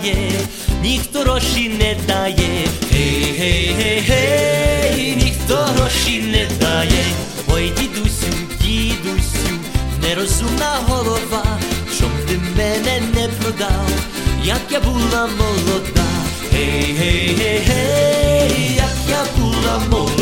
[0.00, 0.30] продає,
[0.82, 2.66] ніхто гроші не дає.
[2.92, 7.04] Гей, гей, гей, гей, ніхто гроші не дає.
[7.52, 8.26] Ой, дідусю,
[8.60, 9.58] дідусю,
[10.02, 11.44] нерозумна голова,
[11.96, 13.88] щоб ти мене не продав,
[14.44, 16.06] як я була молода.
[16.52, 20.19] Гей, гей, гей, гей, як я була молода.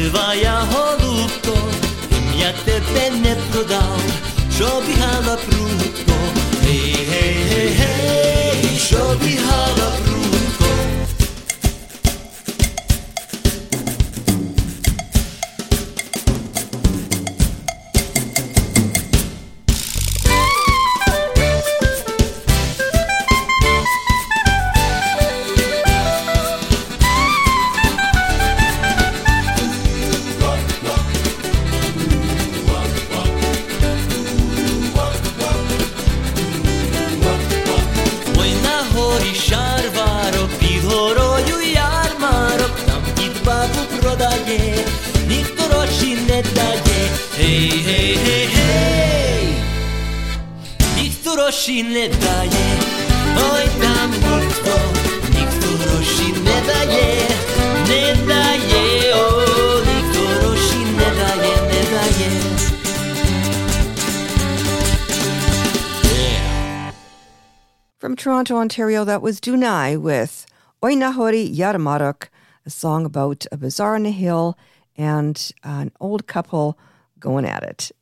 [0.00, 1.58] сивая голубко,
[2.36, 4.00] я тебе не продав,
[4.56, 5.89] що бігала прутко,
[47.37, 49.47] Hej, hej, hej, hej
[50.97, 52.67] Nikt tu roślin nie daje
[53.53, 54.75] Oj tam głupko
[55.35, 57.07] Nikt tu roślin nie daje
[57.89, 59.41] Nie daje, o
[59.87, 62.29] Nikt tu roślin nie daje, nie daje.
[67.99, 70.45] From Toronto, Ontario, that was Dunai with
[70.83, 72.29] Oi Nahori Yarmaruk,
[72.65, 74.57] a song about a bazaar on a hill
[74.97, 76.77] and an old couple
[77.20, 77.92] going at it.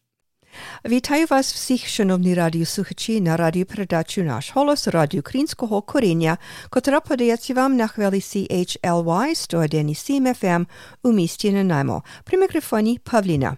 [0.85, 6.39] Вітаю вас всіх, шановні радіослухачі, на радіопередачу «Наш голос» радіо українського коріння,
[6.71, 10.67] котра подається вам на хвилі CHLY 101,7 FM
[11.03, 12.03] у місті Нанаймо.
[12.25, 13.57] При мікрофоні Павліна.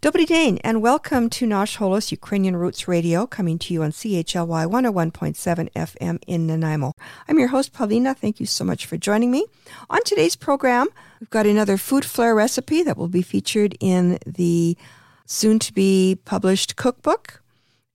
[0.00, 4.66] Dobry Dane, and welcome to Nash Holos Ukrainian Roots Radio, coming to you on CHLY
[4.66, 6.92] 101.7 FM in Nanaimo.
[7.28, 8.16] I'm your host, Pawlina.
[8.16, 9.46] Thank you so much for joining me.
[9.90, 10.88] On today's program,
[11.20, 14.76] we've got another food flair recipe that will be featured in the
[15.26, 17.42] soon to be published cookbook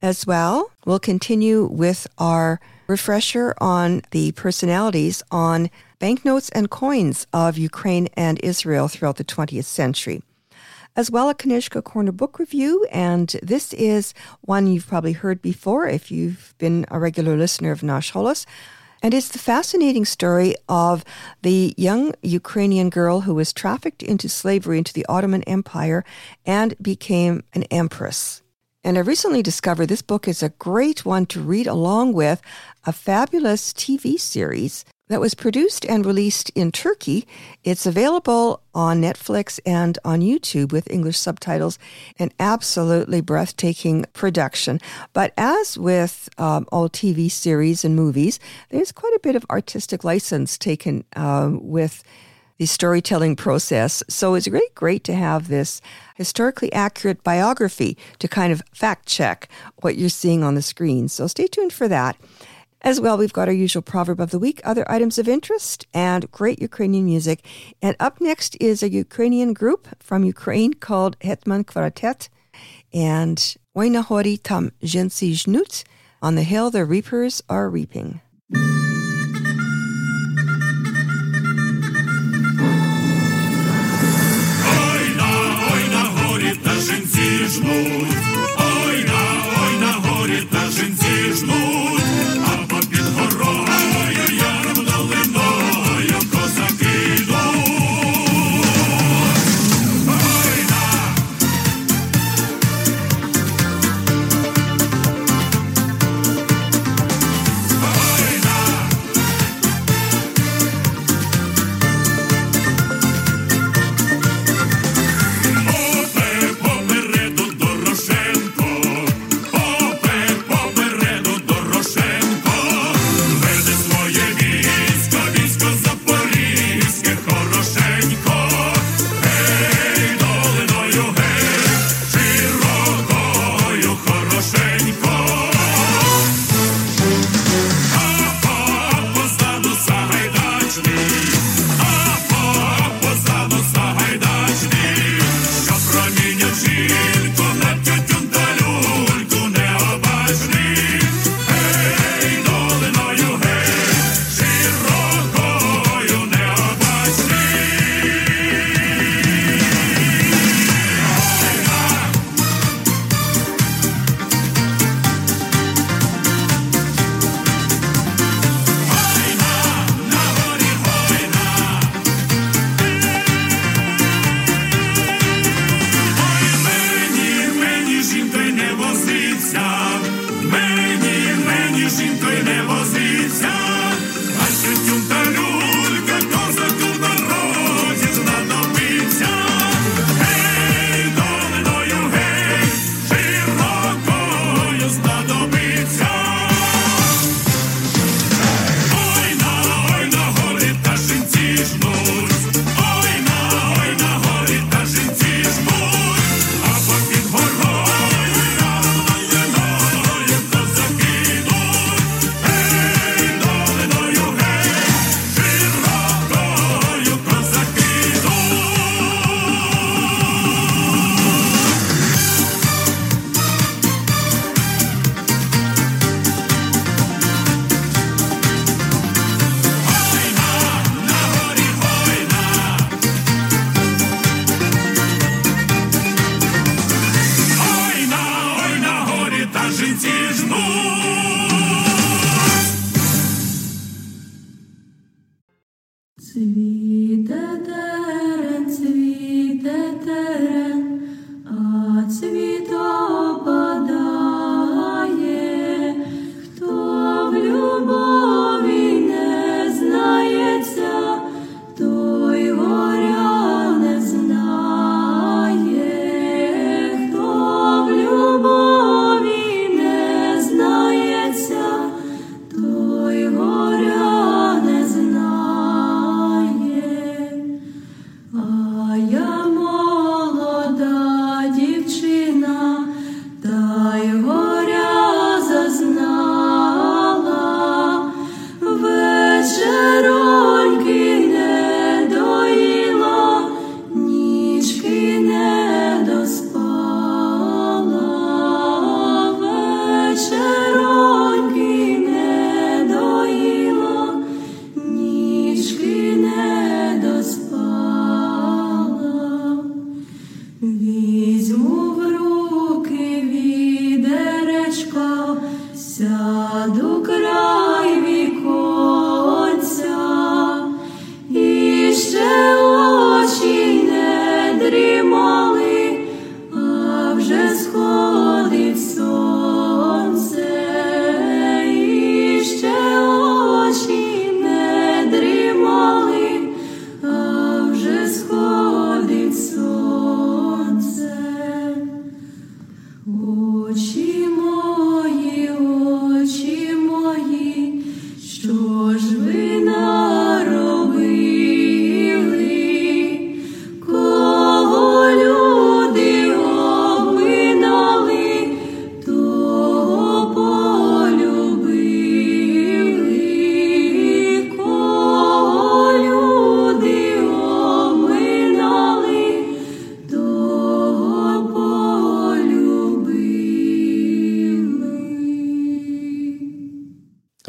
[0.02, 0.72] as well.
[0.86, 8.40] We'll continue with our refresher on the personalities on banknotes and coins of Ukraine and
[8.44, 10.22] Israel throughout the 20th century
[10.98, 12.86] as well a Knyzhka Corner book review.
[12.92, 17.84] And this is one you've probably heard before if you've been a regular listener of
[17.84, 18.46] Nash Holos.
[19.04, 21.06] And it's the fascinating story of
[21.44, 26.04] the young Ukrainian girl who was trafficked into slavery into the Ottoman Empire
[26.48, 28.42] and became an empress.
[28.84, 32.42] And I recently discovered this book is a great one to read along with
[32.86, 37.28] a fabulous TV series that was produced and released in Turkey.
[37.64, 41.80] It's available on Netflix and on YouTube with English subtitles.
[42.20, 44.80] An absolutely breathtaking production.
[45.14, 50.04] But as with um, all TV series and movies, there's quite a bit of artistic
[50.04, 52.04] license taken um, with
[52.58, 54.04] the storytelling process.
[54.10, 55.82] So it's really great to have this
[56.16, 59.48] historically accurate biography to kind of fact check
[59.82, 61.08] what you're seeing on the screen.
[61.08, 62.18] So stay tuned for that.
[62.85, 66.29] As well, we've got our usual proverb of the week, other items of interest, and
[66.33, 67.47] great Ukrainian music.
[67.81, 72.29] And up next is a Ukrainian group from Ukraine called Hetman Kvartet
[72.93, 73.39] and
[73.77, 75.85] Wainahori Tam Jensi Jnut.
[76.21, 78.21] On the hill, the reapers are reaping.
[84.89, 85.31] Ой на,
[85.73, 88.06] ой на горі та жінці жнуть,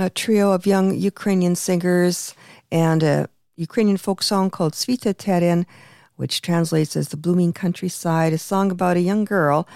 [0.08, 2.34] A trio of young Ukrainian singers
[2.72, 5.66] and a Ukrainian folk song called Svita Teren,
[6.16, 9.68] which translates as the blooming countryside, a song about a young girl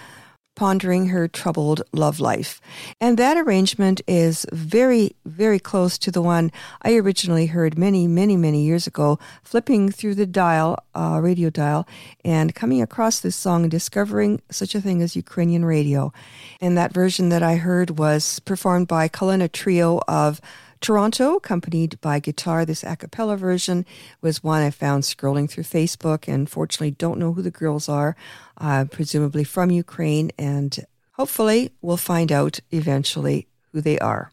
[0.55, 2.61] pondering her troubled love life.
[3.01, 8.37] And that arrangement is very, very close to the one I originally heard many, many,
[8.37, 11.87] many years ago, flipping through the dial, uh, radio dial,
[12.23, 16.13] and coming across this song and discovering such a thing as Ukrainian radio.
[16.61, 20.39] And that version that I heard was performed by Kalina Trio of
[20.82, 22.64] Toronto, accompanied by guitar.
[22.64, 23.84] This a cappella version
[24.20, 28.16] was one I found scrolling through Facebook, and fortunately, don't know who the girls are,
[28.58, 34.32] uh, presumably from Ukraine, and hopefully, we'll find out eventually who they are.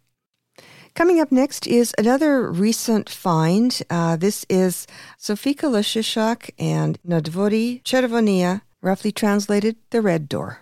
[0.94, 3.82] Coming up next is another recent find.
[3.90, 4.88] Uh, this is
[5.20, 10.58] Sofika Leshishak and Nadvori Chervonia, roughly translated The Red Door.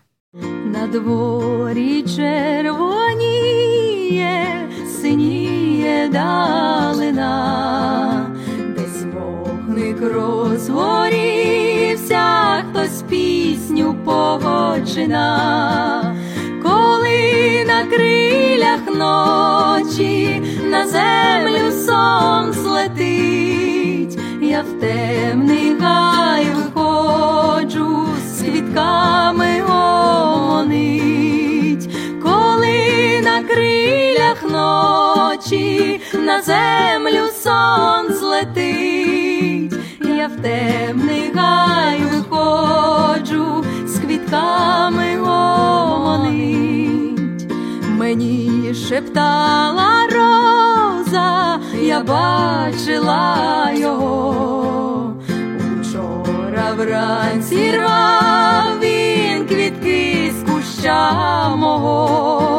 [0.65, 3.73] На дворі червоніє,
[4.13, 4.56] синіє
[6.06, 7.32] далина,
[8.76, 11.04] десь вогник розгорівся,
[12.70, 15.36] хтось пісню погоджина,
[16.62, 29.62] коли на крилях ночі на землю сон злетить, я в темний гай виходжу з квітками
[29.68, 31.38] на
[33.48, 46.40] крилях ночі на землю сон злетить, я в темний гай виходжу з квітками гомонить,
[47.88, 55.14] мені шептала роза, я бачила його.
[55.80, 62.57] Вчора вранці рвав він квітки з куща мого,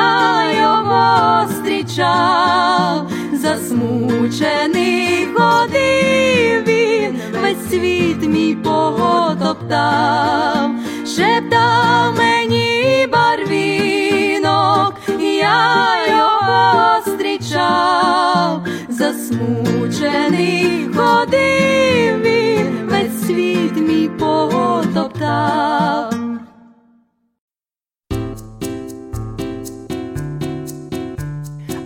[0.00, 10.70] я його зустрічав, засмучений ходив він, весь світ мій поготоптав,
[11.16, 26.19] шептав мені барвінок, я його зустрічав, засмучений ходив він, весь світ мій поготоптав.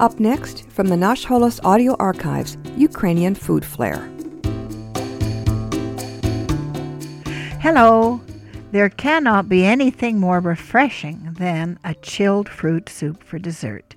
[0.01, 4.11] Up next, from the Nash Holos Audio Archives, Ukrainian Food Flair.
[7.61, 8.21] Hello.
[8.73, 13.95] There cannot be anything more refreshing than a chilled fruit soup for dessert.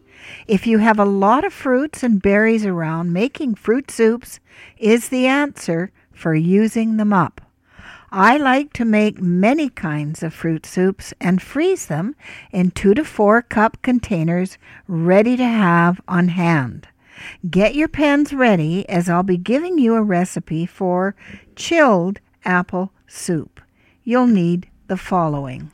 [0.47, 4.39] If you have a lot of fruits and berries around, making fruit soups
[4.77, 7.41] is the answer for using them up.
[8.11, 12.15] I like to make many kinds of fruit soups and freeze them
[12.51, 16.87] in two to four cup containers ready to have on hand.
[17.49, 21.15] Get your pens ready as I'll be giving you a recipe for
[21.55, 23.59] chilled apple soup.
[24.03, 25.71] You'll need the following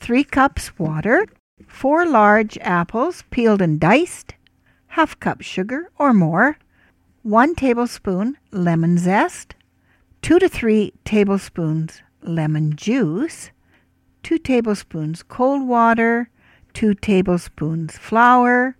[0.00, 1.26] 3 cups water,
[1.66, 4.34] 4 large apples peeled and diced,
[4.88, 6.58] half cup sugar or more,
[7.22, 9.55] 1 tablespoon lemon zest,
[10.22, 13.50] 2 to 3 tablespoons lemon juice,
[14.22, 16.28] 2 tablespoons cold water,
[16.74, 18.76] 2 tablespoons flour,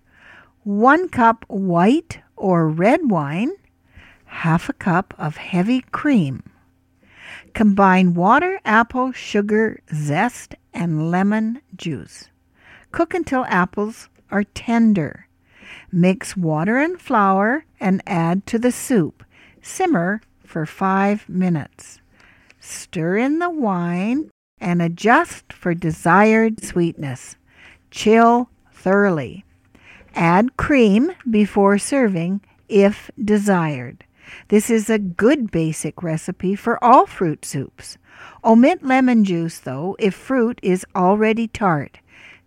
[0.64, 3.52] 1 cup white or red wine,
[4.24, 6.42] half a cup of heavy cream.
[7.54, 12.28] Combine water, apple, sugar, zest, and lemon juice.
[12.92, 15.26] Cook until apples are tender.
[15.90, 19.24] Mix water and flour and add to the soup.
[19.62, 20.20] Simmer
[20.56, 22.00] for five minutes.
[22.60, 27.36] Stir in the wine and adjust for desired sweetness.
[27.90, 29.44] Chill thoroughly.
[30.14, 34.06] Add cream before serving if desired.
[34.48, 37.98] This is a good basic recipe for all fruit soups.
[38.42, 41.98] Omit lemon juice, though, if fruit is already tart.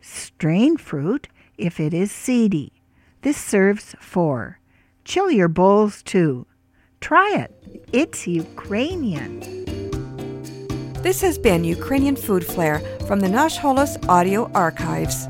[0.01, 1.27] Strain fruit
[1.59, 2.73] if it is seedy.
[3.21, 4.57] This serves four.
[5.05, 6.47] Chill your bowls too.
[7.01, 7.51] Try it.
[7.93, 9.39] It's Ukrainian.
[11.01, 15.27] This has been Ukrainian Food Flair from the Nash Holos Audio Archives.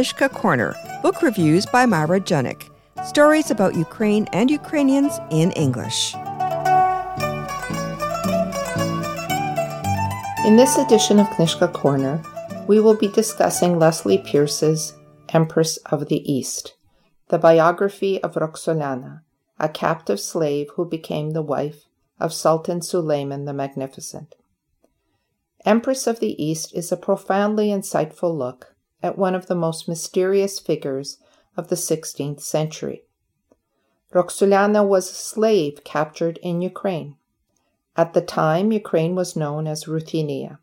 [0.00, 2.70] Knyzhka Corner, book reviews by Myra Junik.
[3.04, 6.14] Stories about Ukraine and Ukrainians in English.
[10.46, 12.22] In this edition of Knyzhka Corner,
[12.66, 14.94] we will be discussing Leslie Pierce's
[15.34, 16.76] Empress of the East,
[17.28, 19.20] the biography of Roxolana,
[19.58, 21.84] a captive slave who became the wife
[22.18, 24.36] of Sultan Suleiman the Magnificent.
[25.66, 30.58] Empress of the East is a profoundly insightful look at one of the most mysterious
[30.58, 31.18] figures
[31.56, 33.04] of the 16th century.
[34.12, 37.16] Roxolana was a slave captured in Ukraine.
[37.96, 40.58] At the time, Ukraine was known as Ruthenia.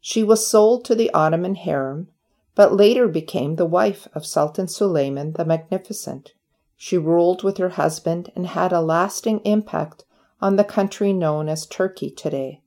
[0.00, 2.08] She was sold to the Ottoman harem,
[2.54, 6.34] but later became the wife of Sultan Suleiman the Magnificent.
[6.76, 10.04] She ruled with her husband and had a lasting impact
[10.40, 12.60] on the country known as Turkey today.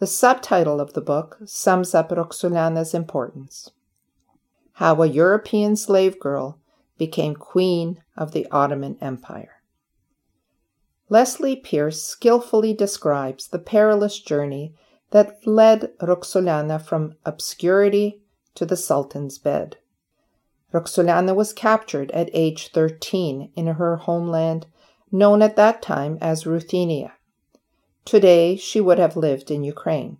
[0.00, 3.70] The subtitle of the book sums up Roxolana's importance
[4.78, 6.60] How a European slave girl
[6.98, 9.60] became queen of the Ottoman Empire.
[11.08, 14.76] Leslie Pierce skillfully describes the perilous journey
[15.10, 18.22] that led Roxolana from obscurity
[18.54, 19.78] to the Sultan's bed.
[20.72, 24.66] Roxolana was captured at age 13 in her homeland,
[25.10, 27.14] known at that time as Ruthenia.
[28.04, 30.18] Today, she would have lived in Ukraine.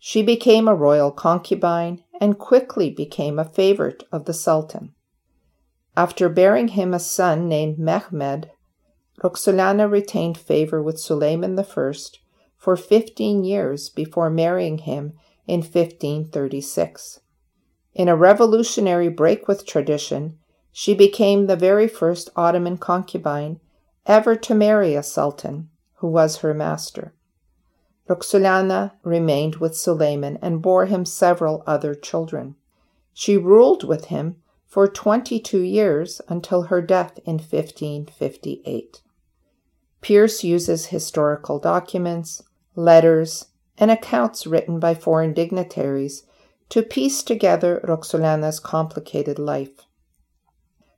[0.00, 4.94] She became a royal concubine and quickly became a favorite of the Sultan.
[5.96, 8.50] After bearing him a son named Mehmed,
[9.22, 11.92] Roxolana retained favor with Suleiman I
[12.56, 15.14] for 15 years before marrying him
[15.46, 17.20] in 1536.
[17.94, 20.38] In a revolutionary break with tradition,
[20.70, 23.60] she became the very first Ottoman concubine
[24.06, 27.14] ever to marry a sultan who was her master.
[28.10, 32.56] Roxolana remained with Suleiman and bore him several other children.
[33.14, 39.02] She ruled with him for 22 years until her death in 1558.
[40.00, 42.42] Pierce uses historical documents,
[42.74, 43.46] letters,
[43.78, 46.24] and accounts written by foreign dignitaries
[46.68, 49.86] to piece together Roxolana's complicated life.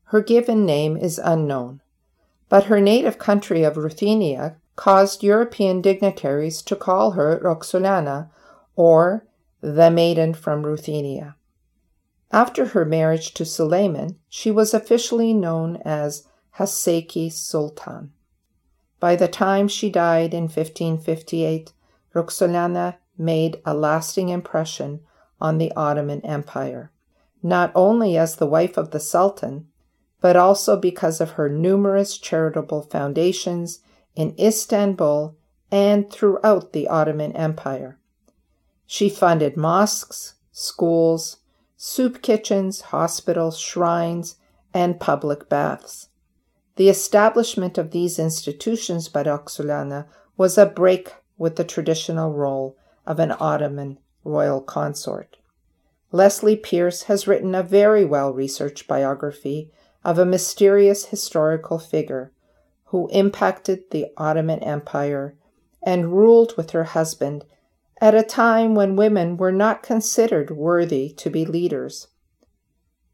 [0.04, 1.82] Her given name is unknown,
[2.48, 8.30] but her native country of Ruthenia caused European dignitaries to call her Roxolana
[8.74, 9.26] or
[9.60, 11.36] the Maiden from Ruthenia.
[12.30, 16.26] After her marriage to Suleiman, she was officially known as
[16.58, 18.12] Haseki Sultan.
[18.98, 21.72] By the time she died in 1558,
[22.14, 25.00] Roxolana made a lasting impression
[25.40, 26.90] on the Ottoman Empire,
[27.42, 29.66] not only as the wife of the Sultan,
[30.20, 33.80] but also because of her numerous charitable foundations
[34.14, 35.36] in Istanbul
[35.70, 37.98] and throughout the Ottoman Empire.
[38.86, 41.38] She funded mosques, schools,
[41.76, 44.36] soup kitchens, hospitals, shrines,
[44.74, 46.08] and public baths.
[46.76, 53.18] The establishment of these institutions by Roxolana was a break with the traditional role of
[53.18, 55.36] an Ottoman royal consort.
[56.12, 59.70] Leslie Pierce has written a very well researched biography
[60.04, 62.32] of a mysterious historical figure
[62.92, 65.34] who impacted the Ottoman Empire
[65.82, 67.42] and ruled with her husband
[68.02, 72.08] at a time when women were not considered worthy to be leaders.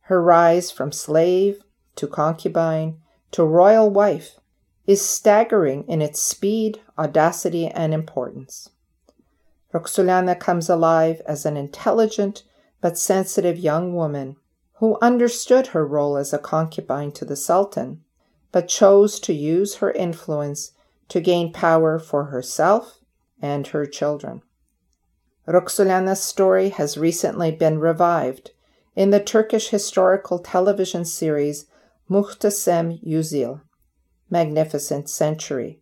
[0.01, 1.63] Her rise from slave
[1.95, 2.99] to concubine
[3.31, 4.41] to royal wife
[4.85, 8.71] is staggering in its speed, audacity, and importance.
[9.73, 12.43] Roxolana comes alive as an intelligent
[12.81, 14.35] but sensitive young woman
[14.79, 18.03] who understood her role as a concubine to the Sultan,
[18.53, 20.73] but chose to use her influence
[21.09, 22.99] to gain power for herself
[23.41, 24.43] and her children.
[25.47, 28.51] Roxolana's story has recently been revived
[28.95, 31.67] in the Turkish historical television series
[32.11, 33.61] Muhteşem Yüzyıl,
[34.31, 35.81] Magnificent Century,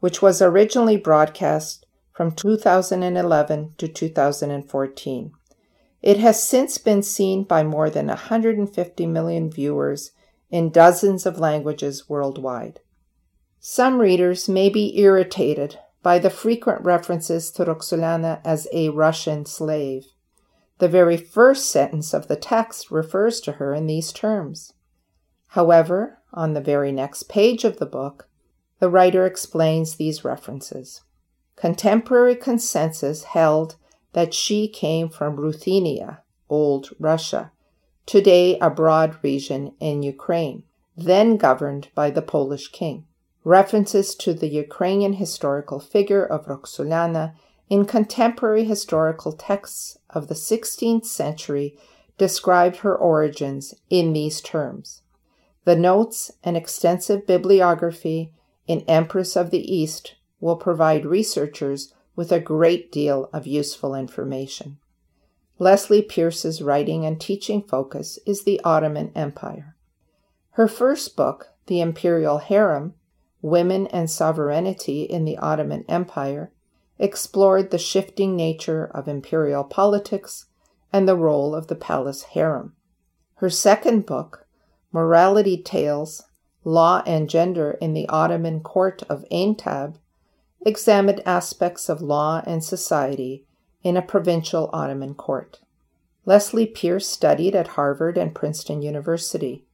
[0.00, 5.32] which was originally broadcast from 2011 to 2014.
[6.02, 10.12] It has since been seen by more than 150 million viewers
[10.50, 12.80] in dozens of languages worldwide.
[13.58, 20.06] Some readers may be irritated by the frequent references to Roxolana as a Russian slave.
[20.78, 24.72] The very first sentence of the text refers to her in these terms.
[25.48, 28.28] However, on the very next page of the book,
[28.78, 31.02] the writer explains these references.
[31.54, 33.76] Contemporary consensus held
[34.14, 37.52] that she came from Ruthenia, Old Russia,
[38.10, 40.64] today a broad region in Ukraine,
[40.96, 43.06] then governed by the Polish king.
[43.44, 47.34] References to the Ukrainian historical figure of Roxolana
[47.68, 51.78] in contemporary historical texts of the 16th century
[52.18, 55.02] described her origins in these terms.
[55.64, 58.32] The notes and extensive bibliography
[58.66, 64.78] in Empress of the East will provide researchers with a great deal of useful information.
[65.62, 69.76] Leslie Pierce's writing and teaching focus is the Ottoman Empire.
[70.52, 72.94] Her first book, The Imperial Harem
[73.42, 76.50] Women and Sovereignty in the Ottoman Empire,
[76.98, 80.46] explored the shifting nature of imperial politics
[80.94, 82.74] and the role of the palace harem.
[83.34, 84.46] Her second book,
[84.92, 86.22] Morality Tales
[86.64, 89.96] Law and Gender in the Ottoman Court of Aintab,
[90.64, 93.44] examined aspects of law and society
[93.82, 95.60] in a provincial Ottoman court.
[96.26, 99.64] Leslie Pierce studied at Harvard and Princeton University.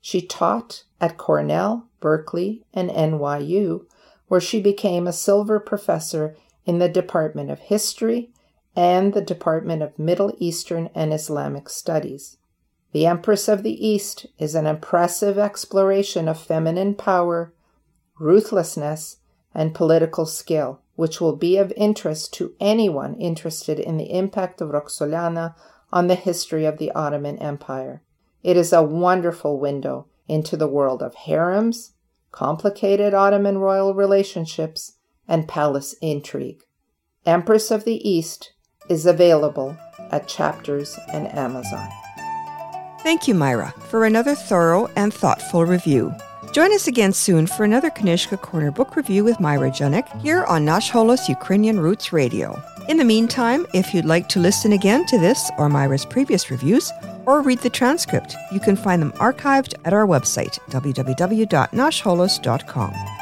[0.00, 3.86] She taught at Cornell, Berkeley, and NYU,
[4.28, 8.30] where she became a Silver Professor in the Department of History
[8.74, 12.36] and the Department of Middle Eastern and Islamic Studies.
[12.92, 17.52] The Empress of the East is an impressive exploration of feminine power,
[18.18, 19.18] ruthlessness,
[19.54, 24.70] and political skill, which will be of interest to anyone interested in the impact of
[24.70, 25.54] Roxolana
[25.92, 28.02] on the history of the Ottoman Empire.
[28.42, 31.92] It is a wonderful window into the world of harems,
[32.32, 34.96] complicated Ottoman royal relationships,
[35.28, 36.62] and palace intrigue.
[37.24, 38.52] Empress of the East
[38.88, 39.76] is available
[40.10, 41.88] at Chapters and Amazon.
[43.00, 46.12] Thank you, Myra, for another thorough and thoughtful review.
[46.56, 50.64] Join us again soon for another Knyzhka Corner book review with Myra Junik here on
[50.64, 52.58] Nash Holos Ukrainian Roots Radio.
[52.88, 56.90] In the meantime, if you'd like to listen again to this or Myra's previous reviews,
[57.26, 63.15] or read the transcript, you can find them archived at our website, www.nashholos.com.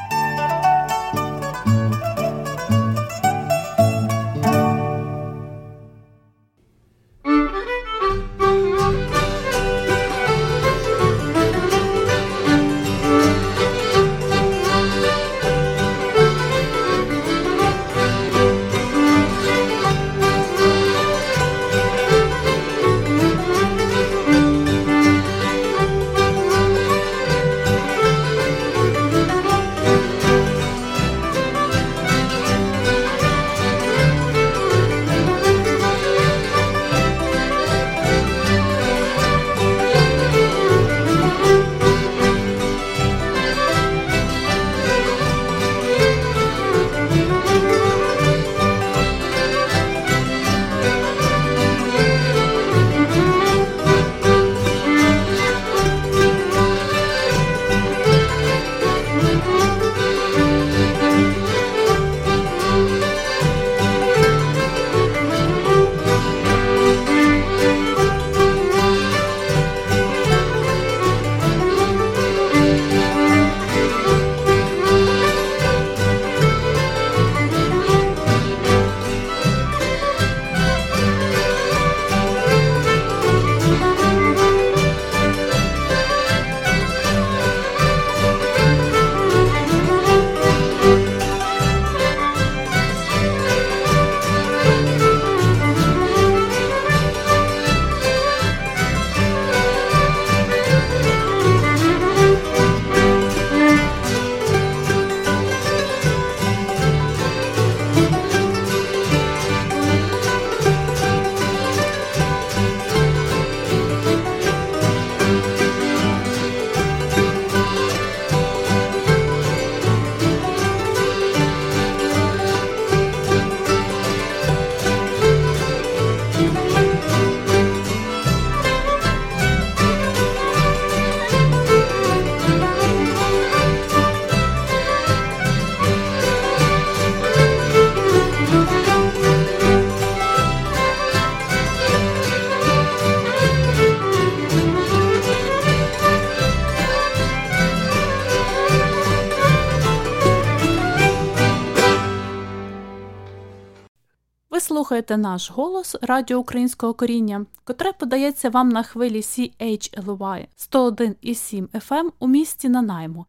[154.85, 162.27] слухаєте наш голос Радіо Українського коріння, котре подається вам на хвилі CHLY 101,7 FM у
[162.29, 163.27] місті Нанаймо.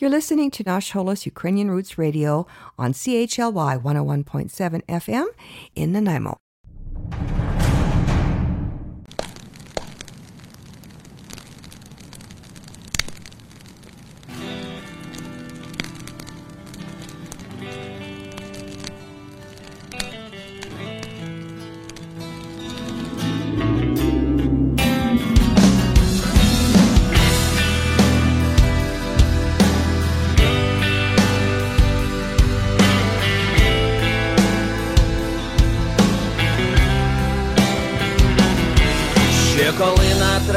[0.00, 2.44] You're listening to Nash Holos Ukrainian Roots Radio
[2.78, 5.26] on CHLY 101.7 FM
[5.76, 6.36] in Nanaimo.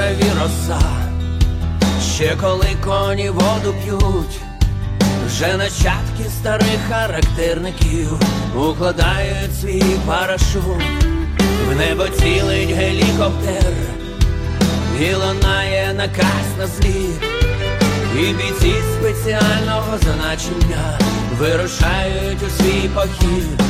[0.01, 0.81] Траві роса,
[2.15, 4.39] ще коли коні воду п'ють,
[5.25, 8.19] вже нащадки старих характерників
[8.55, 10.83] укладають свій парашут,
[11.67, 13.73] в небо цілить гелікоптер,
[15.01, 17.23] і лунає наказ на зліт.
[18.15, 20.99] І бійці спеціального значення
[21.39, 23.61] вирушають у свій похід.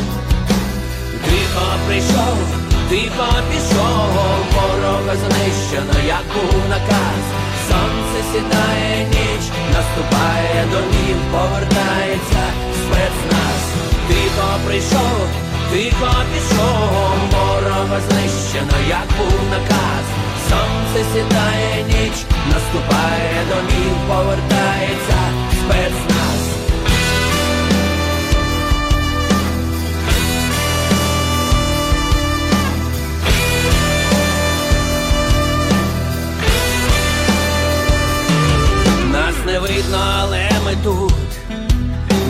[1.25, 4.11] Тихо прийшов, тихо пішов,
[4.53, 7.23] ворога знищено, як був наказ.
[7.67, 9.43] Сонце сідає ніч,
[9.75, 12.43] наступає домів, повертається
[12.81, 13.59] спецназ.
[14.07, 15.27] Тихо прийшов,
[15.71, 16.91] тихо пішов,
[17.31, 20.05] ворога знищено, як був наказ.
[20.49, 22.15] Сонце сідає ніч,
[22.53, 25.19] наступає домів, повертається
[25.59, 26.30] спецназ.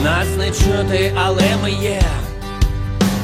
[0.04, 2.02] Нас не чути, але ми є.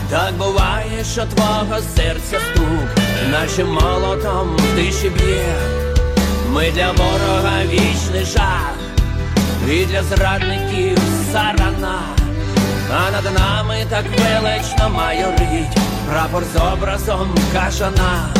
[0.09, 2.89] Так буває, що твого серця стук,
[3.31, 5.55] наче молотом в тиші б'є.
[6.51, 8.73] Ми для ворога вічний жах,
[9.69, 10.99] і для зрадників
[11.31, 11.99] сарана,
[12.91, 15.77] а над нами так велично майорить
[16.09, 18.33] прапор з образом кажана.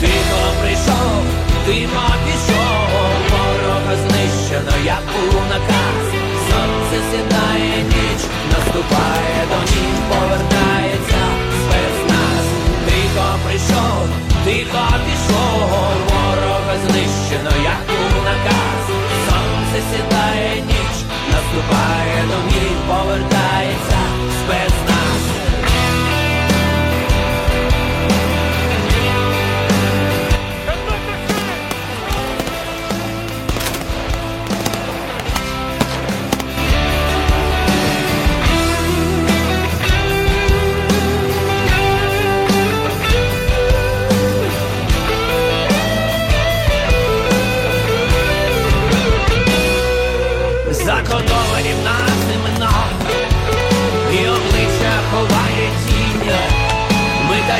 [0.00, 1.24] Тихо прийшов,
[1.66, 2.90] тихо пішов,
[3.30, 6.09] ворога знищено, як був наказ.
[8.70, 11.22] Наступає до нім, повертається
[11.62, 12.44] спецназ.
[12.86, 14.08] Тихо прийшов,
[14.44, 15.68] тихо пішов,
[16.10, 17.82] ворога знищено, як
[18.16, 18.84] у наказ.
[19.26, 20.96] Сонце сідає ніч,
[21.32, 23.98] наступає до нім, повертається
[24.44, 24.89] спецназ.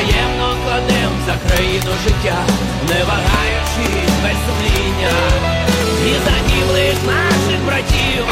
[0.01, 2.37] Таємно кладем за країну життя
[2.89, 5.13] Не вагаючись без сумління.
[6.05, 8.25] І загиблих наших братів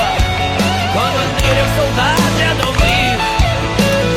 [0.93, 3.19] Командирів солдат рядових.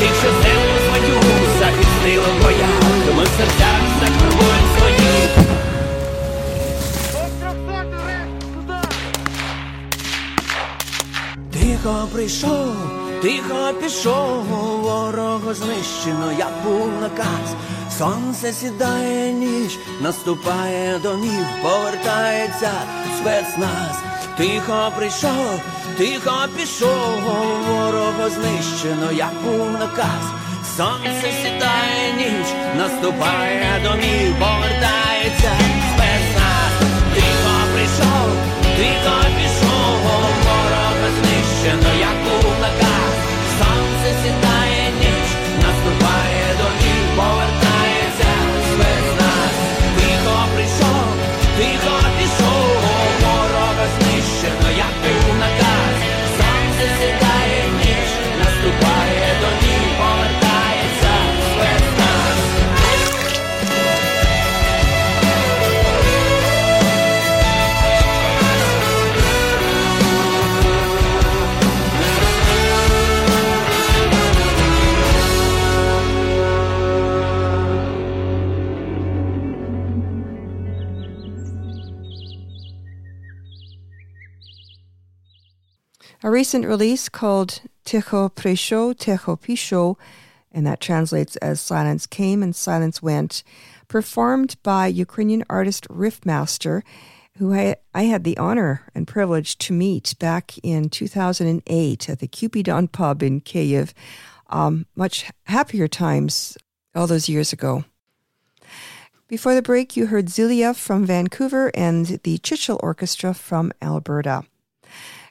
[0.00, 1.20] Тих, що землю свою
[1.58, 3.16] захистили в боях.
[3.16, 5.30] Ми в серцях закриваємо своїх
[11.52, 12.74] Тихо прийшов,
[13.22, 14.44] тихо пішов,
[15.52, 17.54] ворога знищено, як був наказ.
[17.98, 22.70] Сонце сідає ніч, наступає домів, повертається
[23.18, 23.96] спецназ.
[24.36, 25.60] Тихо прийшов,
[25.98, 27.20] тихо пішов,
[27.68, 30.24] ворога знищено, як був наказ.
[30.76, 35.52] Сонце сідає ніч, наступає домів, повертається
[35.94, 36.72] спецназ.
[37.14, 38.28] Тихо прийшов,
[38.76, 39.71] тихо пішов,
[86.24, 89.96] A recent release called Ticho Presho, Ticho Pisho,
[90.52, 93.42] and that translates as Silence Came and Silence Went,
[93.88, 96.82] performed by Ukrainian artist Riffmaster,
[97.38, 102.28] who I, I had the honor and privilege to meet back in 2008 at the
[102.28, 103.92] Cupidon pub in Kiev.
[104.48, 106.56] Um, much happier times
[106.94, 107.84] all those years ago.
[109.26, 114.44] Before the break, you heard Zilia from Vancouver and the Chichel Orchestra from Alberta.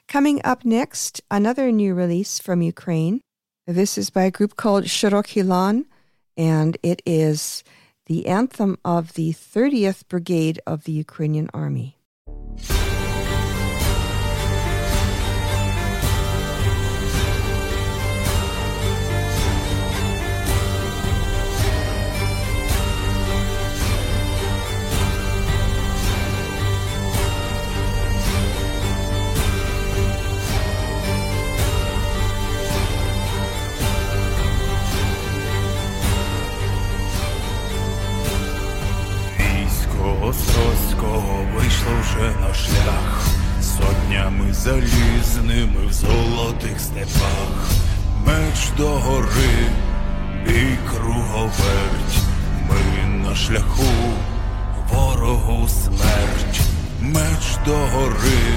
[0.08, 3.20] Coming up next, another new release from Ukraine.
[3.66, 5.86] This is by a group called Shirokilan,
[6.36, 7.64] and it is
[8.06, 11.96] the anthem of the 30th Brigade of the Ukrainian Army.
[40.32, 43.26] Острозького вийшло вже на шлях,
[43.62, 47.70] сотнями залізними в золотих степах,
[48.26, 49.66] меч до гори
[50.46, 52.16] і круговерть,
[52.68, 53.92] ми на шляху
[54.92, 56.60] ворогу смерть,
[57.00, 58.52] меч до гори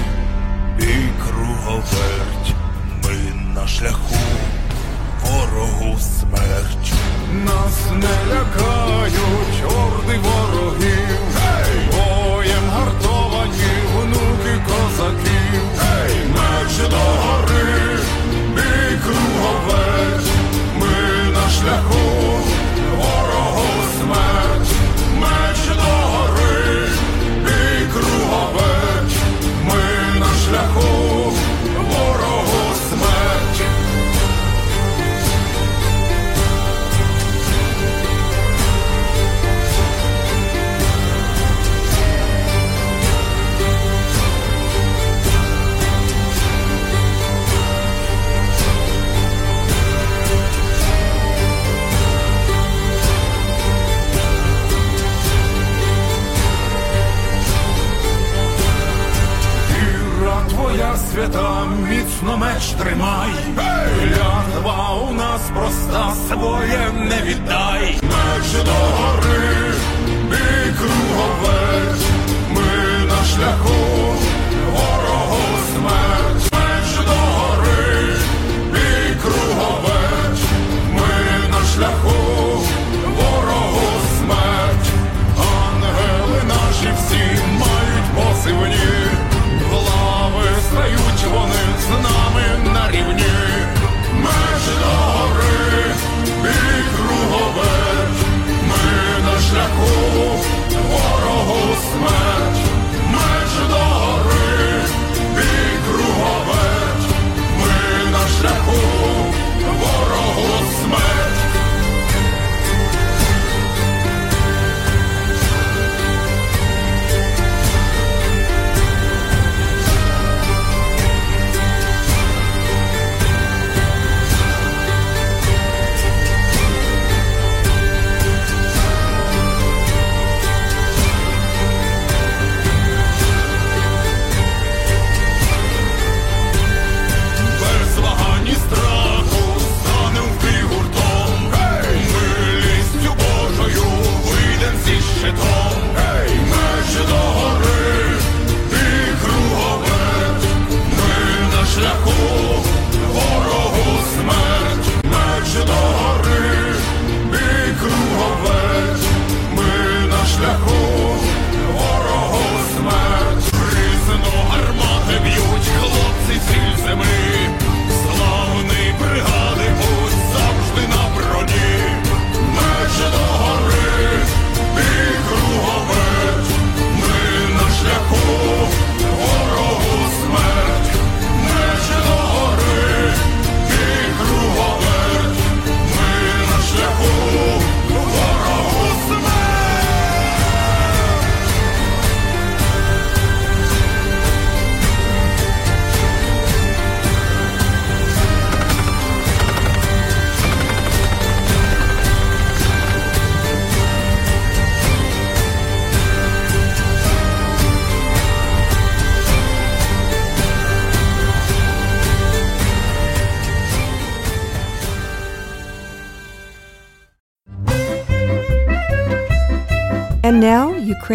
[0.80, 2.54] і круговерть,
[3.04, 4.16] ми на шляху
[5.24, 6.92] ворогу смерть,
[7.44, 11.35] нас не лякають орди ворогів.
[15.06, 15.62] Козаків,
[16.28, 17.98] меч до гори
[18.56, 20.30] і круговець,
[20.74, 22.45] ми на шляху,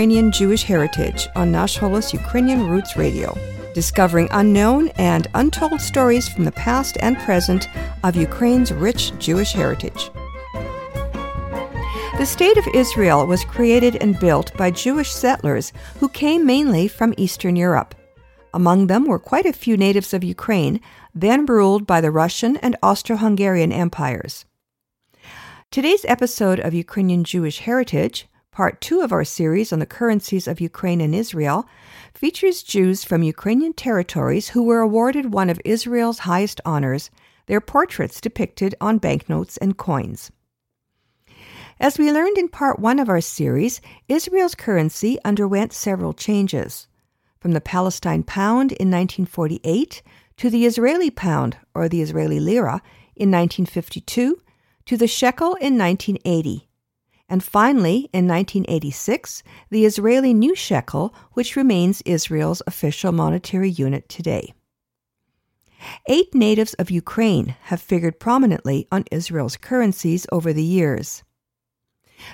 [0.01, 3.37] Ukrainian Jewish Heritage on Nash Holos Ukrainian Roots Radio,
[3.75, 7.67] discovering unknown and untold stories from the past and present
[8.03, 10.09] of Ukraine's rich Jewish heritage.
[12.17, 17.13] The State of Israel was created and built by Jewish settlers who came mainly from
[17.15, 17.93] Eastern Europe.
[18.55, 20.81] Among them were quite a few natives of Ukraine,
[21.13, 24.45] then ruled by the Russian and Austro Hungarian empires.
[25.69, 30.59] Today's episode of Ukrainian Jewish Heritage, part two of our series on the currencies of
[30.59, 31.65] Ukraine and Israel,
[32.13, 37.09] features Jews from Ukrainian territories who were awarded one of Israel's highest honors,
[37.47, 40.31] their portraits depicted on banknotes and coins.
[41.79, 46.87] As we learned in part one of our series, Israel's currency underwent several changes.
[47.39, 50.03] From the Palestine pound in 1948
[50.37, 52.81] to the Israeli pound, or the Israeli lira,
[53.15, 54.39] in 1952
[54.85, 56.67] to the shekel in 1980.
[57.31, 64.53] And finally, in 1986, the Israeli new shekel, which remains Israel's official monetary unit today.
[66.09, 71.23] Eight natives of Ukraine have figured prominently on Israel's currencies over the years.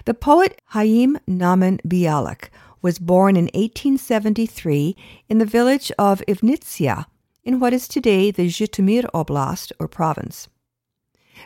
[0.06, 2.50] The poet Haim Nahman Bialik
[2.82, 4.96] was born in 1873
[5.30, 7.06] in the village of Ivnitsia
[7.44, 10.48] in what is today the Zhytomyr Oblast or province.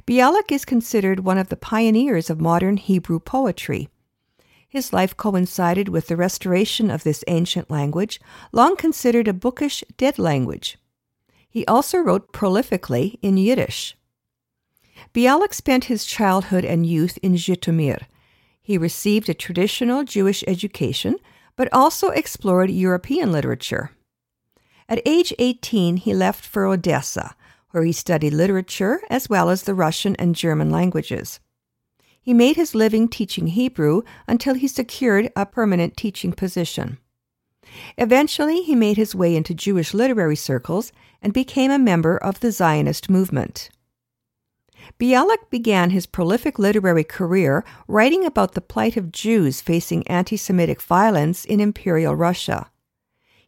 [0.08, 3.90] Bialik is considered one of the pioneers of modern Hebrew poetry.
[4.68, 8.20] His life coincided with the restoration of this ancient language,
[8.52, 10.78] long considered a bookish dead language.
[11.50, 13.98] He also wrote prolifically in Yiddish.
[15.14, 18.04] Bialik spent his childhood and youth in Zhytomyr.
[18.62, 21.18] He received a traditional Jewish education,
[21.58, 23.92] but also explored European literature.
[24.88, 27.36] At age 18, he left for Odessa,
[27.72, 31.40] where he studied literature as well as the Russian and German languages.
[32.22, 37.00] He made his living teaching Hebrew until he secured a permanent teaching position.
[37.98, 40.92] Eventually, he made his way into Jewish literary circles
[41.22, 43.70] and became a member of the Zionist movement.
[45.00, 50.82] Bialik began his prolific literary career writing about the plight of Jews facing anti Semitic
[50.82, 52.72] violence in Imperial Russia.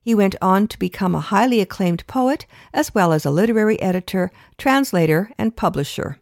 [0.04, 4.32] He went on to become a highly acclaimed poet as well as a literary editor,
[4.58, 6.20] translator, and publisher.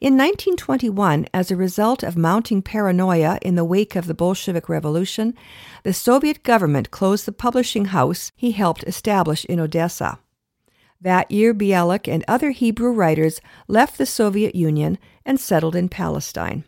[0.00, 5.34] In 1921, as a result of mounting paranoia in the wake of the Bolshevik Revolution,
[5.82, 10.20] the Soviet government closed the publishing house he helped establish in Odessa.
[11.00, 16.64] That year, Bialik and other Hebrew writers left the Soviet Union and settled in Palestine.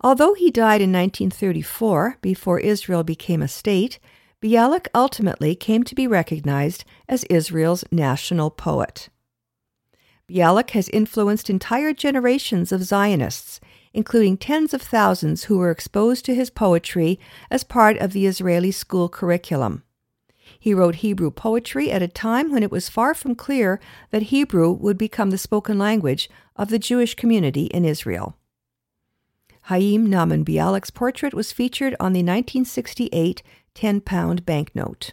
[0.00, 3.98] Although he died in 1934, before Israel became a state,
[4.40, 9.08] Bialik ultimately came to be recognized as Israel's national poet.
[10.30, 13.58] Bialik has influenced entire generations of Zionists,
[13.92, 17.18] including tens of thousands who were exposed to his poetry
[17.50, 19.82] as part of the Israeli school curriculum.
[20.60, 23.80] He wrote Hebrew poetry at a time when it was far from clear
[24.10, 28.36] that Hebrew would become the spoken language of the Jewish community in Israel.
[29.68, 33.42] Haim Nahman Bialik's portrait was featured on the 1968
[33.78, 35.12] 10 pound banknote.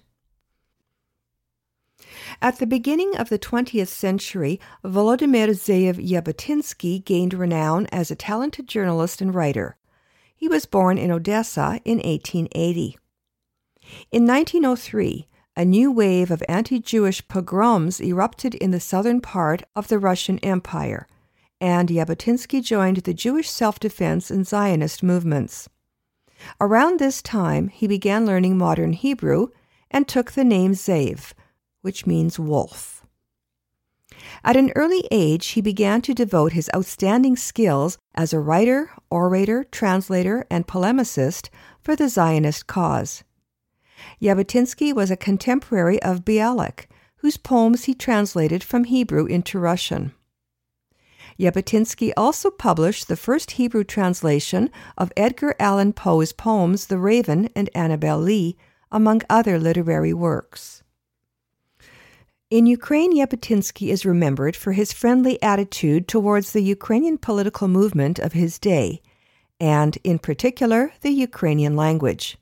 [2.42, 8.68] At the beginning of the 20th century, Volodymyr Zeev Jabotinsky gained renown as a talented
[8.68, 9.78] journalist and writer.
[10.36, 12.98] He was born in Odessa in 1880.
[14.12, 19.90] In 1903, a new wave of anti Jewish pogroms erupted in the southern part of
[19.90, 21.08] the Russian Empire,
[21.62, 25.70] and Jabotinsky joined the Jewish self defense and Zionist movements.
[26.60, 29.48] Around this time, he began learning modern Hebrew
[29.92, 31.34] and took the name Zev,
[31.82, 33.06] which means wolf.
[34.44, 39.64] At an early age, he began to devote his outstanding skills as a writer, orator,
[39.66, 41.50] translator, and polemicist
[41.82, 43.24] for the Zionist cause.
[44.22, 46.86] Jabotinsky was a contemporary of Bialik,
[47.18, 50.14] whose poems he translated from Hebrew into Russian.
[51.40, 57.70] Jabotinsky also published the first Hebrew translation of Edgar Allan Poe's poems The Raven and
[57.76, 58.56] Annabel Lee,
[58.92, 60.82] among other literary works.
[62.50, 68.32] In Ukraine, Jabotinsky is remembered for his friendly attitude towards the Ukrainian political movement of
[68.32, 69.02] his day,
[69.60, 72.38] and, in particular, the Ukrainian language.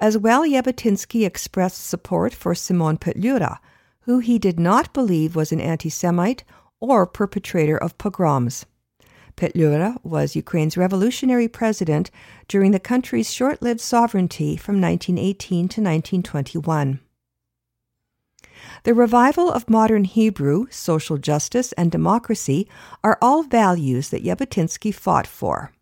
[0.00, 3.58] As well, Jabotinsky expressed support for Simon Petlura,
[4.02, 6.44] who he did not believe was an anti Semite
[6.82, 8.66] or perpetrator of pogroms.
[9.36, 12.10] Petlura was Ukraine's revolutionary president
[12.48, 17.00] during the country's short lived sovereignty from 1918 to 1921.
[18.82, 22.68] The revival of modern Hebrew, social justice, and democracy
[23.04, 25.72] are all values that Jabotinsky fought for.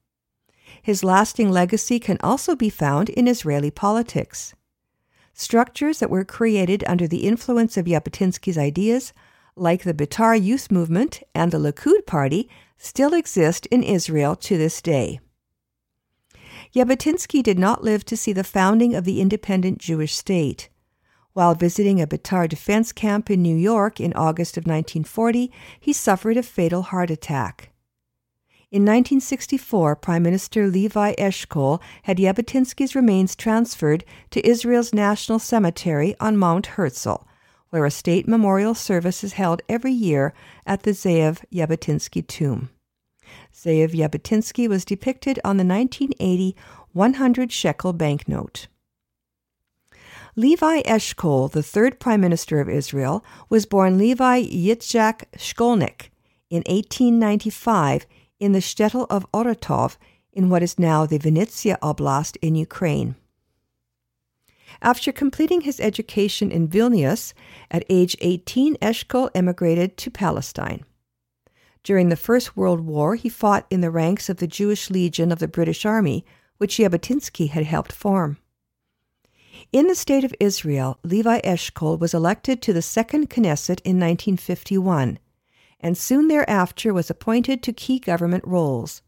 [0.83, 4.55] His lasting legacy can also be found in Israeli politics.
[5.33, 9.15] Structures that were created under the influence of Jabotinsky's ideas
[9.61, 12.49] like the Betar Youth Movement and the Likud Party,
[12.79, 15.21] still exist in Israel to this day.
[16.75, 20.71] Jabotinsky did not live to see the founding of the independent Jewish state.
[21.35, 26.39] While visiting a Betar defense camp in New York in August of 1940, he suffered
[26.39, 27.71] a fatal heart attack.
[28.71, 36.37] In 1964, Prime Minister Levi Eshkol had Jabotinsky's remains transferred to Israel's National Cemetery on
[36.37, 37.27] Mount Herzl,
[37.71, 40.35] where a state memorial service is held every year
[40.67, 42.71] at the Zeev Jabotinsky tomb.
[43.55, 46.57] Zeev Jabotinsky was depicted on the 1980
[46.93, 48.67] 100 shekel banknote.
[50.37, 56.11] Levi Eshkol, the third prime minister of Israel, was born Levi Yitzhak Shkolnik
[56.49, 58.07] in 1895
[58.39, 59.97] in the shtetl of Oratov
[60.33, 63.17] in what is now the Vinnytsia Oblast in Ukraine.
[64.83, 67.33] After completing his education in Vilnius,
[67.71, 70.85] at age 18, Eshkol emigrated to Palestine.
[71.83, 75.39] During the First World War, he fought in the ranks of the Jewish Legion of
[75.39, 76.25] the British Army,
[76.59, 78.37] which Jabotinsky had helped form.
[79.73, 85.19] In the state of Israel, Levi Eshkol was elected to the Second Knesset in 1951,
[85.81, 89.03] and soon thereafter was appointed to key government roles.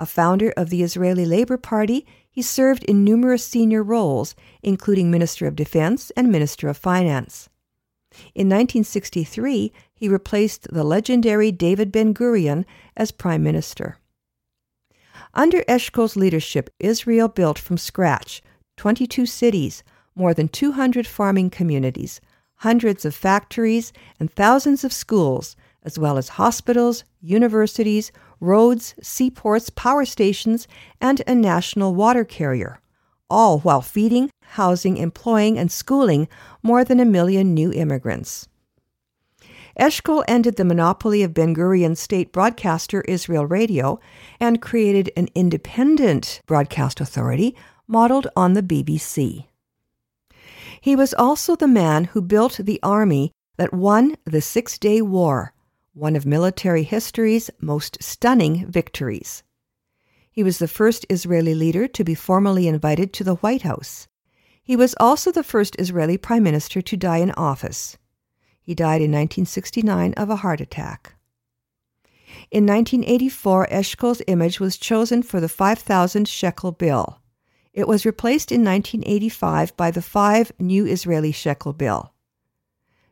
[0.00, 2.06] A founder of the Israeli Labor Party,
[2.38, 7.48] he served in numerous senior roles, including Minister of Defense and Minister of Finance.
[8.32, 12.64] In 1963, he replaced the legendary David Ben Gurion
[12.96, 13.98] as Prime Minister.
[15.34, 18.40] Under Eshkol's leadership, Israel built from scratch
[18.76, 19.82] 22 cities,
[20.14, 22.20] more than 200 farming communities,
[22.58, 30.04] hundreds of factories, and thousands of schools, as well as hospitals, universities, roads, seaports, power
[30.04, 30.68] stations,
[31.00, 32.80] and a national water carrier,
[33.30, 36.28] all while feeding, housing, employing, and schooling
[36.62, 38.48] more than a million new immigrants.
[39.78, 44.00] Eshkol ended the monopoly of Ben Gurion's state broadcaster Israel Radio
[44.40, 47.54] and created an independent broadcast authority
[47.86, 49.46] modeled on the BBC.
[50.80, 55.52] He was also the man who built the army that won the Six Day War,
[55.98, 59.42] one of military history's most stunning victories.
[60.30, 64.06] He was the first Israeli leader to be formally invited to the White House.
[64.62, 67.98] He was also the first Israeli prime minister to die in office.
[68.62, 71.14] He died in 1969 of a heart attack.
[72.52, 77.20] In 1984, Eshkol's image was chosen for the 5,000 shekel bill.
[77.72, 82.12] It was replaced in 1985 by the 5 new Israeli shekel bill.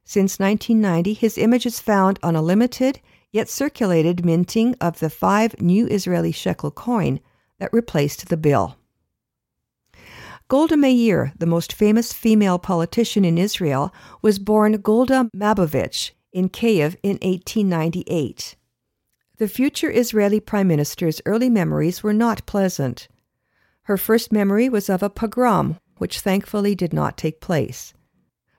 [0.09, 3.00] Since 1990, his image is found on a limited
[3.32, 7.18] yet circulated minting of the 5 new Israeli shekel coin
[7.59, 8.76] that replaced the bill.
[10.46, 13.92] Golda Meir, the most famous female politician in Israel,
[14.22, 18.54] was born Golda Mabovich in Kiev in 1898.
[19.38, 23.09] The future Israeli prime minister's early memories were not pleasant.
[23.82, 27.92] Her first memory was of a pogrom, which thankfully did not take place.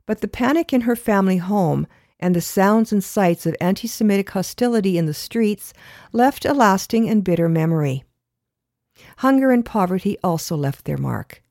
[0.07, 1.85] But the panic in her family home
[2.19, 5.73] and the sounds and sights of anti Semitic hostility in the streets
[6.11, 8.03] left a lasting and bitter memory.
[9.17, 11.43] Hunger and poverty also left their mark.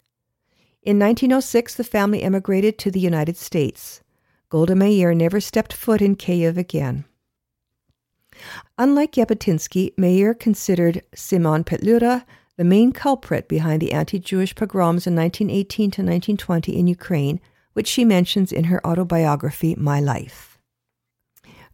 [0.83, 4.03] In 1906, the family emigrated to the United States.
[4.49, 7.05] Golda Meir never stepped foot in Kiev again.
[8.79, 12.25] Unlike Jabotinsky, Meir considered Simon Petlura
[12.57, 17.41] the main culprit behind the anti Jewish pogroms in 1918 to 1920 in Ukraine,
[17.77, 20.57] which she mentions in her autobiography, My Life.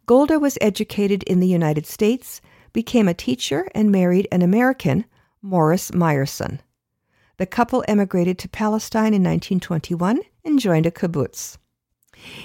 [0.05, 2.41] Golda was educated in the United States,
[2.73, 5.05] became a teacher, and married an American,
[5.41, 6.59] Morris Meyerson.
[7.37, 11.57] The couple emigrated to Palestine in 1921 and joined a kibbutz.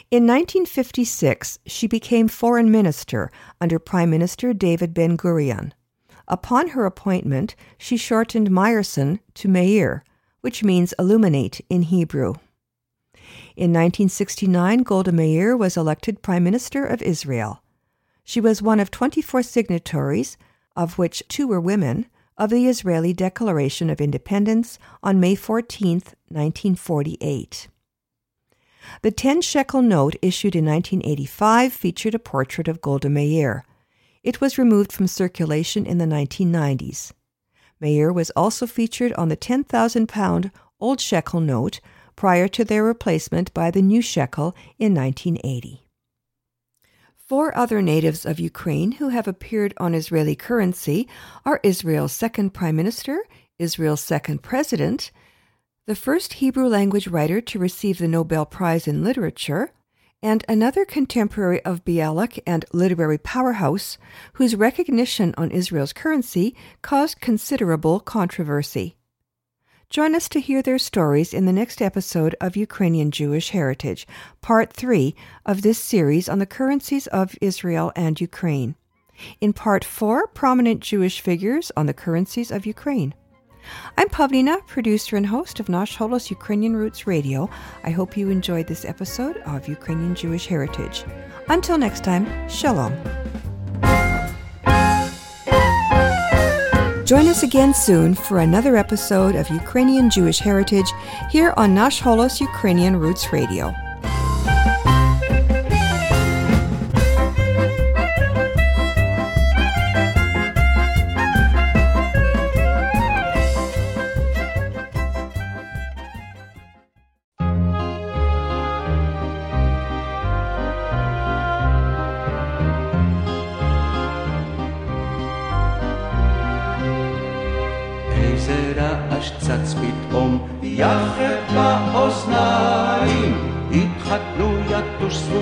[0.08, 3.28] In 1956, she became foreign minister
[3.60, 5.72] under Prime Minister David Ben Gurion.
[6.28, 10.04] Upon her appointment, she shortened Meyerson to Meir,
[10.42, 12.34] which means illuminate in Hebrew.
[13.58, 17.60] In 1969, Golda Meir was elected Prime Minister of Israel.
[18.22, 20.36] She was one of 24 signatories,
[20.76, 22.06] of which two were women,
[22.36, 25.94] of the Israeli Declaration of Independence on May 14,
[26.28, 27.66] 1948.
[29.02, 33.64] The 10 shekel note issued in 1985 featured a portrait of Golda Meir.
[34.22, 37.10] It was removed from circulation in the 1990s.
[37.80, 41.80] Meir was also featured on the 10,000 pound old shekel note
[42.18, 45.84] prior to their replacement by the new shekel in 1980.
[47.16, 51.06] Four other natives of Ukraine who have appeared on Israeli currency
[51.46, 53.20] are Israel's second prime minister,
[53.60, 55.12] Israel's second president,
[55.86, 59.70] the first Hebrew language writer to receive the Nobel Prize in Literature,
[60.20, 63.96] and another contemporary of Bialik and literary powerhouse
[64.32, 68.97] whose recognition on Israel's currency caused considerable controversy.
[69.90, 74.06] Join us to hear their stories in the next episode of Ukrainian Jewish Heritage,
[74.42, 75.14] part three
[75.46, 78.74] of this series on the currencies of Israel and Ukraine.
[79.40, 83.14] In part four, prominent Jewish figures on the currencies of Ukraine.
[83.96, 87.48] I'm Pawlina, producer and host of Nash Holos Ukrainian Roots Radio.
[87.82, 91.06] I hope you enjoyed this episode of Ukrainian Jewish Heritage.
[91.48, 92.92] Until next time, Shalom.
[97.08, 100.92] Join us again soon for another episode of Ukrainian Jewish Heritage
[101.30, 103.74] here on Nash Holos Ukrainian Roots Radio.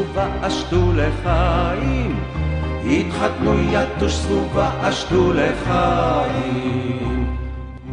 [0.06, 2.20] יתוש סבובה, אשתו לחיים.
[2.90, 7.26] התחתנו יתוש סבובה, אשתו לחיים.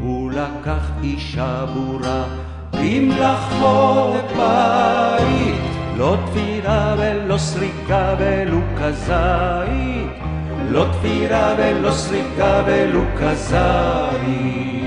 [0.01, 2.23] הוא לקח אישה בורה,
[2.71, 5.55] במלאכות בית,
[5.97, 10.23] לא תפירה ולא סריקה ולו כזית.
[10.69, 14.83] לא תפירה ולא סריקה ולו כזית.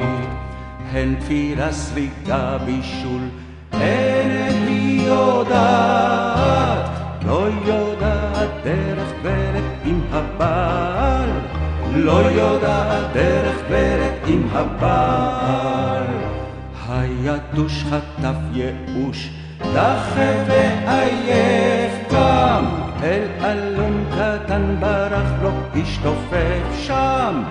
[0.92, 3.22] הן תפירה, סריקה, בישול,
[3.72, 6.95] אין היא יודעת,
[7.26, 11.30] לא יודעת דרך גברת עם הבעל,
[11.94, 16.06] לא יודעת דרך גברת עם הבעל.
[16.88, 22.64] היתוש חטף ייאוש, דחה ועייף קם,
[23.02, 25.50] אל אלון קטן ברח לו,
[25.82, 27.42] השתופף שם.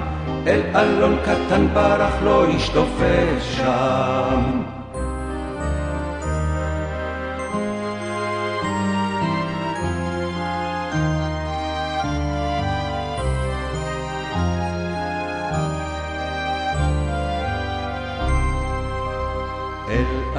[0.48, 4.75] אל אלון קטן ברח לו, השתופף שם.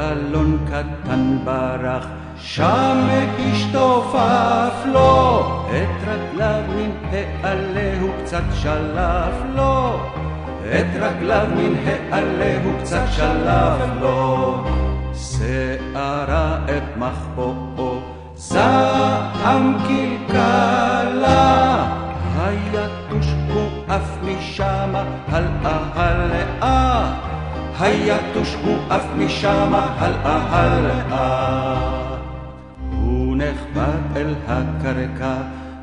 [0.07, 10.01] אל אלון קטן ברח, שם השתופף לו, את רגליו מן העלהו קצת שלף לו,
[10.65, 14.65] את רגליו מן העלהו קצת שלף לו.
[15.15, 18.01] שערה את מחבואו,
[18.35, 21.87] זעם קלקלה,
[22.39, 27.36] היתוש הוא עף משמה, הלאה הלאה.
[27.81, 31.77] היתוש הוא עף משמה, הלאה הלאה.
[32.91, 35.37] הוא נחבט אל הקרקע,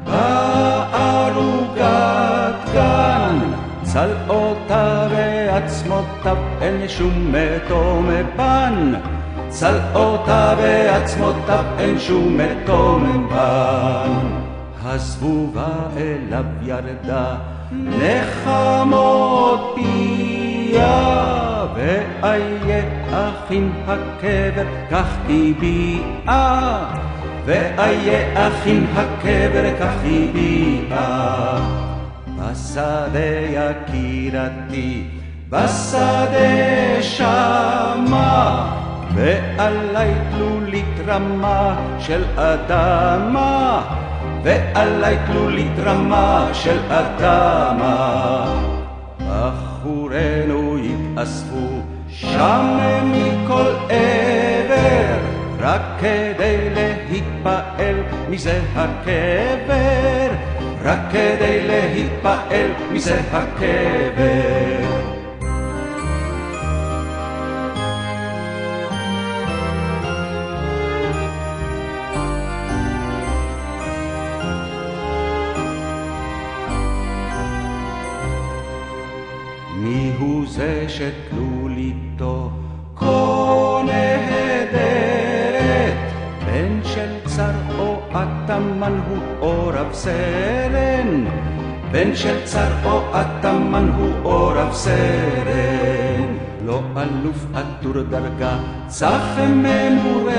[0.04, 1.84] בערוגת
[2.74, 3.39] גן,
[3.84, 8.94] צלעותיו ועצמותיו אין שום מתו מבן.
[9.50, 14.12] צלעותיו ועצמותיו אין שום מתו מבן.
[14.84, 15.68] הזבובה
[15.98, 17.36] אליו ירדה,
[17.72, 19.76] נחמות
[20.74, 26.86] פיה, ואיה אחים הקבר, כך הביעה.
[27.45, 31.59] ואיה אחים הקבר, כך הביעה.
[32.38, 33.19] בשדה
[33.49, 35.03] יקירתי,
[35.49, 38.65] בשדה שמה,
[39.13, 43.82] ועלי תלולית רמה של אדמה,
[44.43, 48.45] ועלי תלולית רמה של אדמה.
[49.19, 50.62] בחורינו
[51.24, 55.17] יתאספו שם מכל עבר,
[55.59, 57.95] רק כדי להתפעל
[58.30, 60.30] מזה הקבר,
[60.84, 64.93] רק כדי להתפעל מזה הקבר.
[80.56, 82.49] זה שתלוליתו
[82.95, 84.84] כה נהדרת?
[86.45, 91.26] בן של צר או התמן הוא או רב סרן?
[91.91, 96.38] בן של צר או התמן הוא או רב סרן?
[96.66, 100.34] לא אלוף עטור דרגה, צח ממורקת,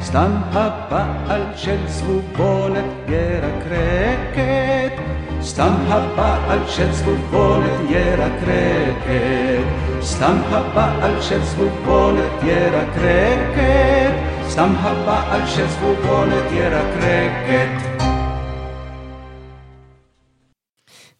[0.00, 4.62] סתם הבעל של זבובונת ירקרקת.
[5.44, 8.21] סתם הבעל של זבובונת ירקרקת,
[10.01, 14.13] סתם הבעל של זבובונת ירקרקת,
[14.49, 17.97] סתם הבעל של זבובונת ירקרקת.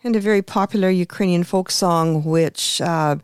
[0.04, 3.18] and a very popular Ukrainian folk song, which uh,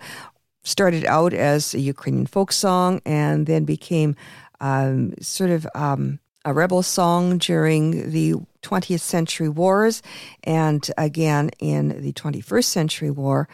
[0.64, 4.16] started out as a Ukrainian folk song and then became
[4.60, 8.34] um, sort of um, a rebel song during the
[8.64, 10.01] 20th century wars
[10.43, 13.47] and again in the 21st century war.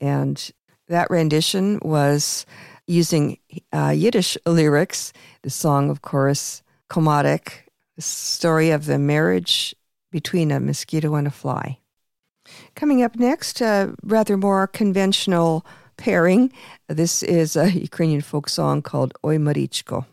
[0.00, 0.50] And
[0.88, 2.46] that rendition was
[2.86, 3.38] using
[3.72, 5.12] uh, Yiddish lyrics.
[5.42, 9.74] The song, of course, Komarik, the story of the marriage
[10.10, 11.78] between a mosquito and a fly.
[12.74, 16.52] Coming up next, a rather more conventional pairing.
[16.88, 20.06] This is a Ukrainian folk song called Oy Marichko.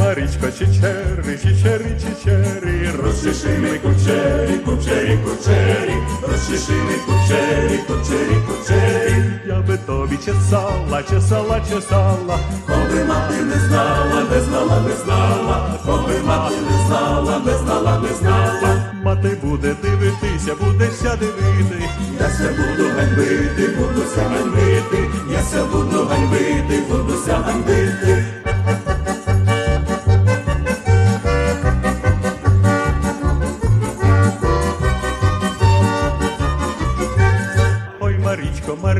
[0.00, 9.24] Марічко, чечери, чечери, чечери, розчеши ми кучері, кучері, кучері, розчеши ми кучері, кучері, кучері.
[9.46, 16.20] Я би тобі чесала, чесала, чесала, коли мати не знала, не знала, не знала, коли
[16.26, 18.92] мати не знала, не знала, не знала.
[19.02, 21.88] Мати буде дивитися, буде ся дивити,
[22.20, 28.39] я ся буду ганьбити, будуся ганьбити, я ся буду ганьбити, будуся ганьбити.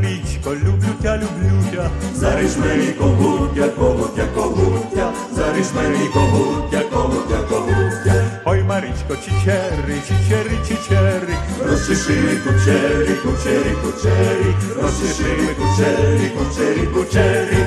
[0.01, 8.41] Марічко, люблю тя, люблю тя, заріж мені когуття, когуття, когуття, заріж мені когуття, когуття, когуття.
[8.45, 11.35] Ой, Марічко, чичери, чичери, чичери,
[11.65, 17.65] розчеши ми кучері, кучері, кучері, розчеши кучері, кучері, кучері.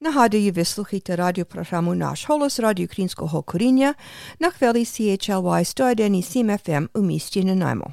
[0.00, 3.94] Нагадую, ви слухаєте радіопрограму «Наш голос» радіо Українського коріння
[4.40, 7.92] на хвилі CHLY 101,7 FM у місті Нанаймо.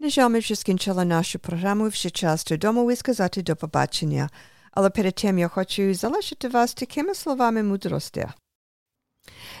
[0.00, 4.30] На жаль, ми вже скінчили нашу програму, вже час додому і сказати до побачення.
[4.70, 8.26] Але перед тим я хочу залишити вас такими словами мудрості.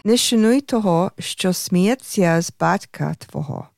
[0.04, 3.68] Не шануй того, що сміється з батька твого.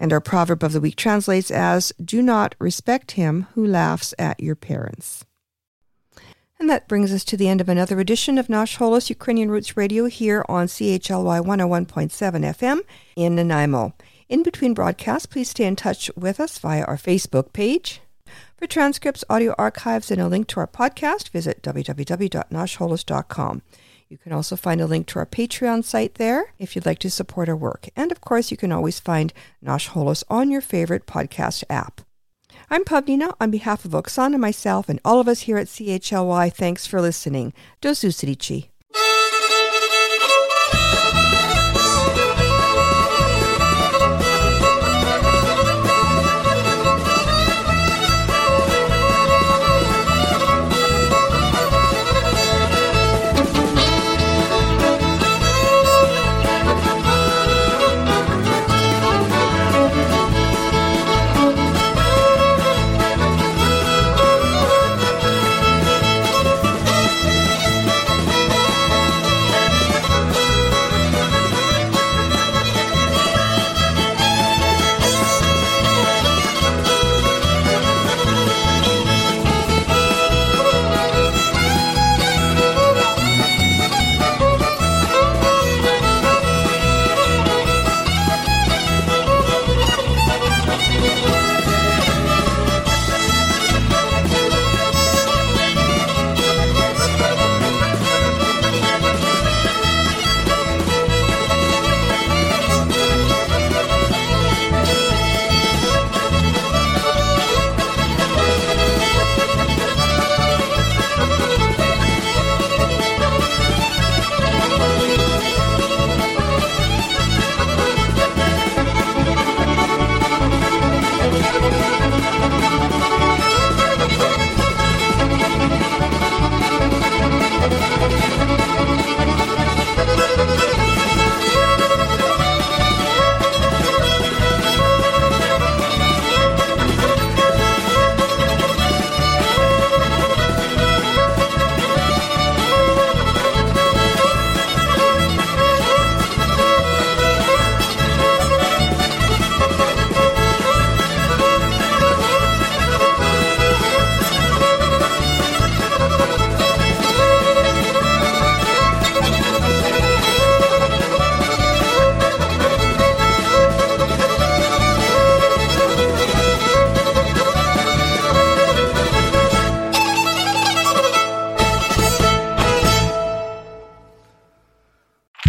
[0.00, 4.36] And our proverb of the week translates as, Do not respect him who laughs at
[4.40, 5.24] your parents.
[6.58, 9.76] And that brings us to the end of another edition of Nash Holos Ukrainian Roots
[9.76, 12.78] Radio here on CHLY 101.7 FM
[13.16, 13.92] in Nanaimo.
[14.29, 18.01] In between broadcasts, please stay in touch with us via our Facebook page.
[18.57, 23.61] For transcripts, audio archives, and a link to our podcast, visit www.nashholos.com.
[24.07, 27.09] You can also find a link to our Patreon site there if you'd like to
[27.09, 27.89] support our work.
[27.95, 32.01] And of course, you can always find Nash Holos on your favorite podcast app.
[32.69, 36.53] I'm Pawlina on behalf of Oksana, myself, and all of us here at CHLY.
[36.53, 37.51] Thanks for listening.
[37.81, 38.68] Do susrichi.